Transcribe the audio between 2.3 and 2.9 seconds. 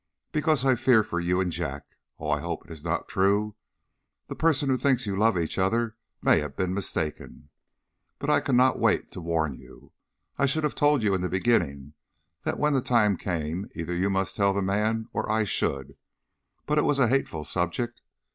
I hope it is